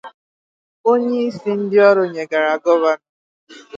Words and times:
onyeisi 0.91 1.49
ndị 1.59 1.77
ọrụ 1.89 2.03
nyegara 2.13 2.53
Gọvanọ 2.63 3.03